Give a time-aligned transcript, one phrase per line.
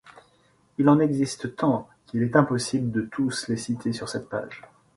[0.79, 4.63] Il en existe tant qu'il est impossible de tous les citer sur cette page.